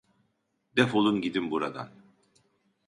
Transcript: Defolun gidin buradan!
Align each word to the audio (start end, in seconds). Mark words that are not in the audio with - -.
Defolun 0.75 1.21
gidin 1.21 1.51
buradan! 1.51 1.89